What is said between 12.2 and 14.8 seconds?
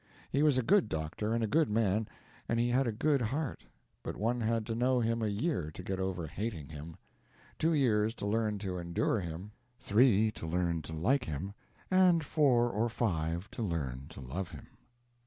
four and five to learn to love him.